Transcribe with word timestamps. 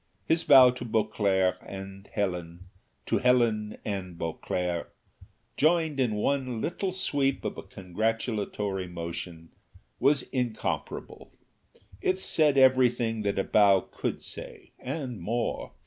His 0.25 0.43
bow 0.43 0.71
to 0.71 0.83
Beauclerc 0.83 1.59
and 1.63 2.09
Helen, 2.11 2.65
to 3.05 3.19
Helen 3.19 3.77
and 3.85 4.17
Beauclerc, 4.17 4.91
joined 5.57 5.99
in 5.99 6.15
one 6.15 6.59
little 6.59 6.91
sweep 6.91 7.45
of 7.45 7.55
a 7.55 7.61
congratulatory 7.61 8.87
motion, 8.87 9.49
was 9.99 10.23
incomparable: 10.31 11.29
it 12.01 12.17
said 12.17 12.57
everything 12.57 13.21
that 13.21 13.37
a 13.37 13.43
bow 13.43 13.81
could 13.81 14.23
say, 14.23 14.71
and 14.79 15.19
more. 15.19 15.71